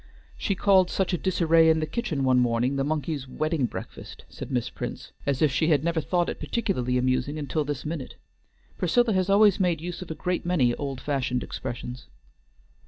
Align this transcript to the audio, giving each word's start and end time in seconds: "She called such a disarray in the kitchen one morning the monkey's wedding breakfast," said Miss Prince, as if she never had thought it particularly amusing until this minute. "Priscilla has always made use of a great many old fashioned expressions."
"She 0.35 0.55
called 0.55 0.89
such 0.89 1.13
a 1.13 1.17
disarray 1.19 1.69
in 1.69 1.79
the 1.79 1.85
kitchen 1.85 2.23
one 2.23 2.39
morning 2.39 2.75
the 2.75 2.83
monkey's 2.83 3.27
wedding 3.27 3.67
breakfast," 3.67 4.25
said 4.29 4.49
Miss 4.49 4.71
Prince, 4.71 5.11
as 5.27 5.43
if 5.43 5.51
she 5.51 5.67
never 5.77 5.99
had 5.99 6.09
thought 6.09 6.27
it 6.27 6.39
particularly 6.39 6.97
amusing 6.97 7.37
until 7.37 7.63
this 7.63 7.85
minute. 7.85 8.15
"Priscilla 8.79 9.13
has 9.13 9.29
always 9.29 9.59
made 9.59 9.79
use 9.79 10.01
of 10.01 10.09
a 10.09 10.15
great 10.15 10.43
many 10.43 10.73
old 10.73 10.99
fashioned 11.01 11.43
expressions." 11.43 12.07